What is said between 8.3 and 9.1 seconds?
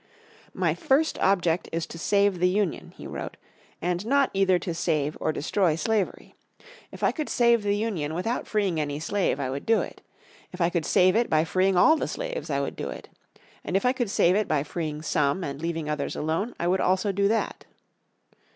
freeing any